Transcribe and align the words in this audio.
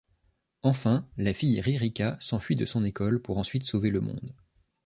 Enfin, 0.63 1.07
la 1.15 1.31
fille 1.31 1.61
Ririka 1.61 2.17
s'enfuit 2.19 2.55
de 2.55 2.65
son 2.65 2.83
école 2.83 3.21
pour 3.21 3.37
ensuite 3.37 3.65
sauver 3.67 3.91
le 3.91 4.01
monde. 4.01 4.33